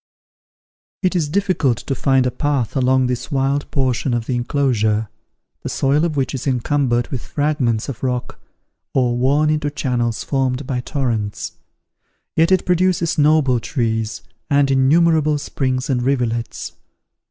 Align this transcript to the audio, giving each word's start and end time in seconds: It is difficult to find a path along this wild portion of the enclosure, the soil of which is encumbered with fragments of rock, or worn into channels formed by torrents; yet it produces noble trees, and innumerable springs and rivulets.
It 1.03 1.15
is 1.15 1.29
difficult 1.29 1.77
to 1.77 1.93
find 1.93 2.25
a 2.25 2.31
path 2.31 2.75
along 2.75 3.05
this 3.05 3.31
wild 3.31 3.69
portion 3.69 4.15
of 4.15 4.25
the 4.25 4.33
enclosure, 4.33 5.09
the 5.61 5.69
soil 5.69 6.03
of 6.05 6.17
which 6.17 6.33
is 6.33 6.47
encumbered 6.47 7.09
with 7.09 7.21
fragments 7.21 7.87
of 7.87 8.01
rock, 8.01 8.39
or 8.95 9.15
worn 9.15 9.51
into 9.51 9.69
channels 9.69 10.23
formed 10.23 10.65
by 10.65 10.79
torrents; 10.81 11.51
yet 12.35 12.51
it 12.51 12.65
produces 12.65 13.19
noble 13.19 13.59
trees, 13.59 14.23
and 14.49 14.71
innumerable 14.71 15.37
springs 15.37 15.87
and 15.87 16.01
rivulets. 16.01 16.71